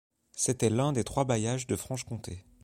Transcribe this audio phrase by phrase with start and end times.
[0.31, 2.43] C'était l'un des trois bailliages de Franche-Comté.